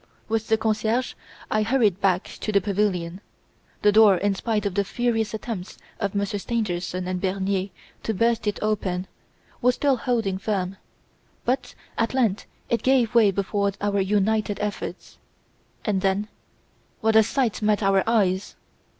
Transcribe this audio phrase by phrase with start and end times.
[0.27, 1.13] "'With the concierge
[1.51, 3.21] I hurried back to the pavilion.
[3.83, 7.69] The door, in spite of the furious attempts of Monsieur Stangerson and Bernier
[8.01, 9.05] to burst it open,
[9.61, 10.77] was still holding firm;
[11.45, 15.19] but at length, it gave way before our united efforts,
[15.85, 16.29] and then
[17.01, 18.55] what a sight met our eyes!